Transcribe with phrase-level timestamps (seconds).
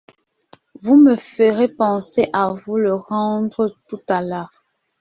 [0.81, 4.63] Vous me ferez penser à vous le rendre tout à l’heure.